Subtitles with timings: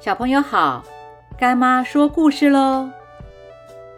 [0.00, 0.82] 小朋友好，
[1.36, 2.88] 干妈说故事喽。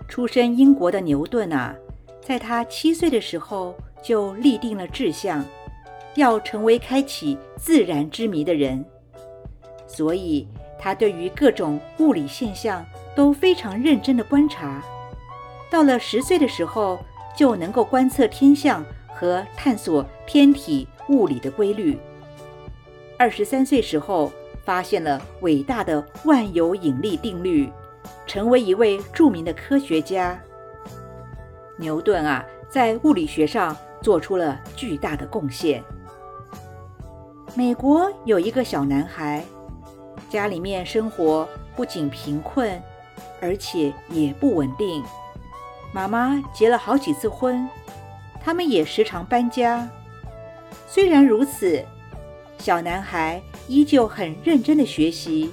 [0.09, 1.73] 出身英国的牛顿啊，
[2.21, 3.73] 在他七岁的时候
[4.03, 5.45] 就立定了志向，
[6.17, 8.85] 要成为开启自然之谜的人。
[9.87, 12.85] 所以，他对于各种物理现象
[13.15, 14.83] 都非常认真的观察。
[15.71, 16.99] 到了十岁的时候，
[17.37, 21.97] 就能够观测天象和探索天体物理的规律。
[23.17, 24.33] 二十三岁时候。
[24.65, 27.71] 发现了伟大的万有引力定律，
[28.27, 30.41] 成为一位著名的科学家。
[31.77, 35.83] 牛顿啊，在物理学上做出了巨大的贡献。
[37.55, 39.45] 美国有一个小男孩，
[40.29, 42.81] 家里面生活不仅贫困，
[43.41, 45.03] 而且也不稳定。
[45.93, 47.69] 妈妈结了好几次婚，
[48.41, 49.87] 他们也时常搬家。
[50.87, 51.85] 虽然如此，
[52.63, 53.43] 小男孩。
[53.69, 55.51] 依旧很认真的学习，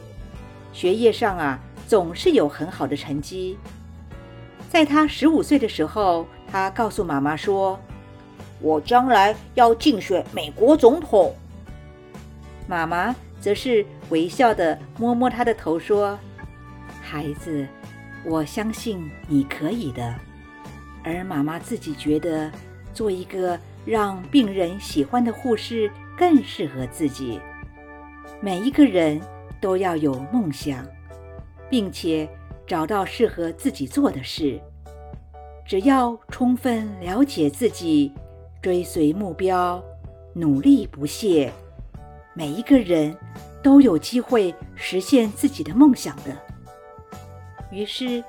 [0.73, 3.57] 学业上啊总是有很好的成绩。
[4.67, 7.79] 在他十五岁的时候，他告诉妈妈说
[8.59, 11.33] ：“我将来要竞选美国总统。”
[12.67, 16.17] 妈妈则是微笑的摸摸他的头说
[17.01, 17.65] ：“孩子，
[18.25, 20.13] 我相信你可以的。”
[21.05, 22.51] 而妈妈自己觉得，
[22.93, 27.39] 做一个让病人喜欢的护士更适合自己。
[28.41, 29.21] 每一个人
[29.61, 30.85] 都要有梦想，
[31.69, 32.27] 并且
[32.67, 34.59] 找到适合自己做的事。
[35.65, 38.11] 只要充分了解自己，
[38.61, 39.81] 追随目标，
[40.33, 41.53] 努力不懈，
[42.33, 43.15] 每一个人
[43.63, 46.35] 都有机会实现自己的梦想的。
[47.71, 48.21] 于是，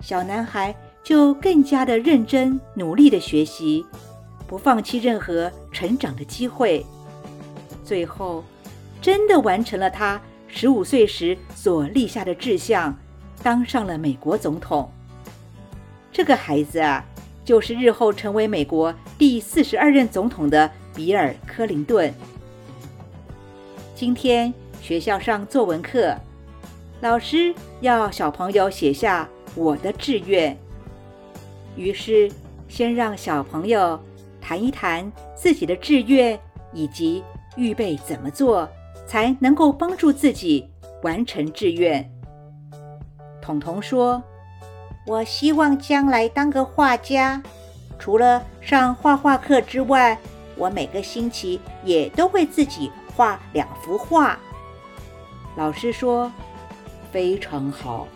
[0.00, 3.84] 小男孩就更加的认真努力的学习，
[4.46, 6.84] 不放弃任何成长的机会。
[7.84, 8.42] 最后。
[9.00, 10.18] 真的完成了他
[10.48, 12.96] 十五岁时所立下的志向，
[13.42, 14.90] 当上了美国总统。
[16.10, 17.04] 这个孩子啊，
[17.44, 22.10] 就是日后成为美国第四十二任总统的比尔·克林顿。
[23.94, 26.16] 今天学校上作文课，
[27.02, 30.56] 老师要小朋友写下我的志愿，
[31.76, 32.32] 于是
[32.68, 34.02] 先让小朋友
[34.40, 36.40] 谈一谈自己的志愿，
[36.72, 37.22] 以及
[37.56, 38.68] 预备怎么做。
[39.06, 40.66] 才能够帮助自己
[41.02, 42.10] 完成志愿。
[43.40, 44.22] 彤彤说
[45.06, 47.42] ：“我希望将来当个画家。
[47.98, 50.18] 除了上画画课之外，
[50.56, 54.38] 我每个星期也都会自己画两幅画。”
[55.54, 56.32] 老师说
[57.12, 58.08] ：“非常好，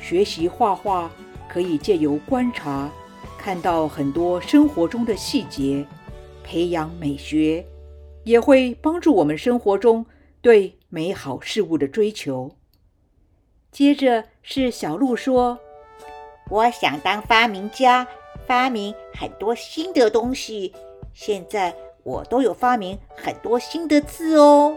[0.00, 1.10] 学习画画
[1.48, 2.88] 可以借由观察，
[3.36, 5.84] 看到很多生活中的细节，
[6.44, 7.66] 培养美学。”
[8.24, 10.06] 也会帮助我们生活中
[10.40, 12.52] 对美好事物的追求。
[13.70, 15.58] 接着是小鹿说
[16.50, 18.06] ：“我想当发明家，
[18.46, 20.74] 发明很多新的东西。
[21.14, 24.76] 现在我都有发明很多新的字哦。”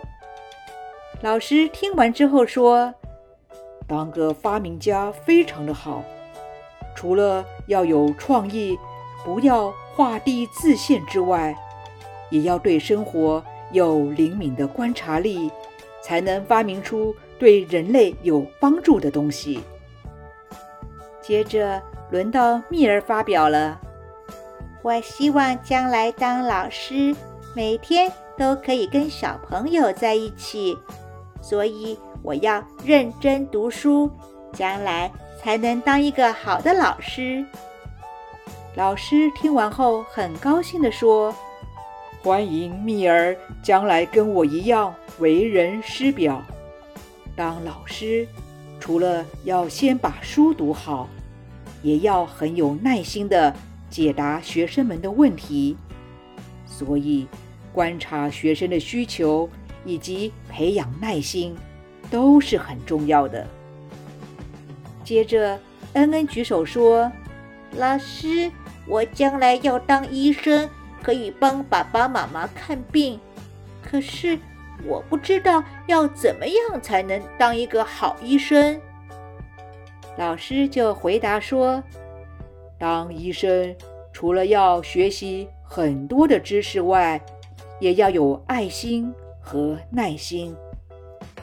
[1.21, 2.93] 老师听完之后说
[3.87, 6.03] ：“当个发明家非常的好，
[6.95, 8.77] 除了要有创意，
[9.23, 11.55] 不要画地自限之外。”
[12.35, 13.41] 也要对生活
[13.71, 15.49] 有灵敏的观察力，
[16.03, 19.61] 才能发明出对人类有帮助的东西。
[21.21, 21.81] 接着
[22.11, 23.79] 轮到蜜儿发表了
[24.83, 27.15] ：“我希望将来当老师，
[27.55, 30.77] 每天都可以跟小朋友在一起，
[31.41, 34.11] 所以我要认真读书，
[34.51, 35.09] 将来
[35.41, 37.45] 才能当一个好的老师。”
[38.75, 41.33] 老师听完后很高兴地说。
[42.25, 46.43] 欢迎蜜儿将来跟我一样为人师表。
[47.35, 48.27] 当老师，
[48.79, 51.07] 除了要先把书读好，
[51.83, 53.55] 也要很有耐心的
[53.91, 55.77] 解答学生们的问题。
[56.65, 57.27] 所以，
[57.71, 59.47] 观察学生的需求
[59.85, 61.55] 以及培养耐心
[62.09, 63.45] 都是很重要的。
[65.03, 65.59] 接着，
[65.93, 67.11] 恩恩举手说
[67.77, 68.51] ：“老师，
[68.87, 70.67] 我将来要当医生。”
[71.05, 73.19] 可以帮爸爸妈妈看病，
[73.79, 74.39] 可是
[74.87, 78.81] 我不知道要怎么样才能当一个好医生。
[80.17, 81.83] 老师就回答说
[82.79, 83.75] ：“当医生
[84.11, 87.21] 除了要学习很多的知识外，
[87.79, 90.55] 也要有爱心和耐心，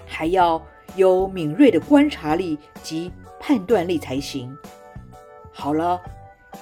[0.08, 0.60] 还要
[0.96, 4.58] 有敏锐的观察力及判断力才行。”
[5.54, 6.00] 好了，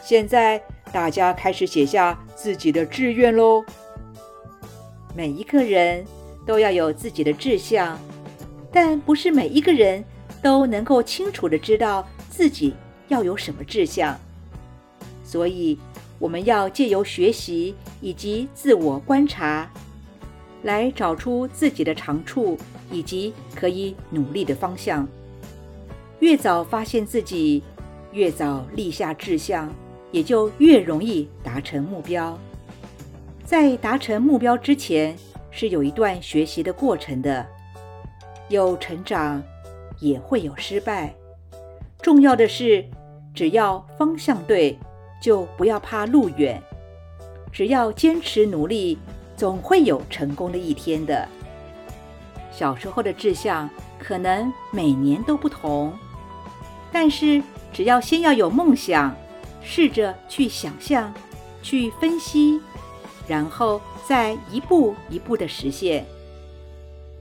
[0.03, 0.63] 现在。
[0.93, 3.65] 大家开始写下自己的志愿喽。
[5.15, 6.05] 每一个人
[6.47, 7.99] 都要有自己的志向，
[8.73, 10.05] 但不是每一个人
[10.43, 12.75] 都能够清楚的知道自己
[13.09, 14.19] 要有什么志向。
[15.25, 15.79] 所以，
[16.19, 19.71] 我们要借由学习以及自我观察，
[20.63, 22.59] 来找出自己的长处
[22.91, 25.07] 以及可以努力的方向。
[26.19, 27.63] 越早发现自己，
[28.13, 29.73] 越早立下志向，
[30.11, 32.39] 也就越容易达成目标。
[33.45, 35.17] 在达成目标之前，
[35.51, 37.45] 是有一段学习的过程的，
[38.49, 39.43] 有成长，
[39.99, 41.13] 也会有失败。
[42.01, 42.85] 重要的是，
[43.35, 44.79] 只要方向对，
[45.21, 46.63] 就不要怕路远。
[47.53, 48.97] 只要坚持努力，
[49.37, 51.29] 总会有成功的一天的。
[52.53, 53.69] 小时候的志向
[53.99, 55.93] 可能每年都不同。
[56.93, 57.43] 但是，
[57.73, 59.15] 只要先要有梦想，
[59.63, 61.13] 试着去想象、
[61.63, 62.61] 去分析，
[63.29, 66.05] 然后再一步一步的实现。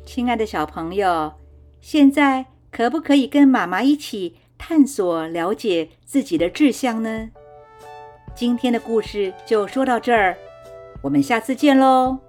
[0.06, 1.33] 亲爱的小朋友，
[1.81, 7.30] 现在可不可以跟妈妈一起探索、了解自己的志向呢？
[8.36, 10.38] 今天的故事就说到这儿，
[11.01, 12.28] 我们下次见喽。